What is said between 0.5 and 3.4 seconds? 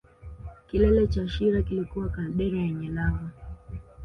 Kilele cha shira kilikuwa na kaldera yenye lava